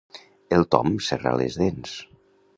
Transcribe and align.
El 0.57 0.65
Tom 0.75 0.95
serra 1.09 1.35
les 1.43 1.61
dents. 1.65 1.95